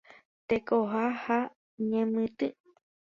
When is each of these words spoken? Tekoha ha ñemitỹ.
Tekoha 0.47 1.03
ha 1.23 1.39
ñemitỹ. 1.89 2.47